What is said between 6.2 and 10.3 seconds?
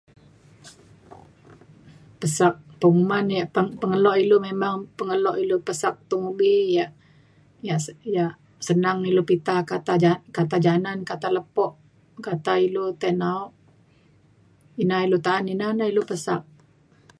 ubi ia’ ia’ ia’ senang me ilu pita kata ja